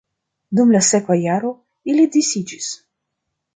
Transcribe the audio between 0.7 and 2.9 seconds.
la sekva jaro ili disiĝis.